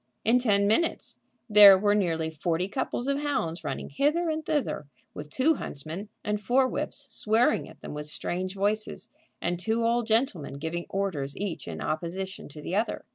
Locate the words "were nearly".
1.77-2.31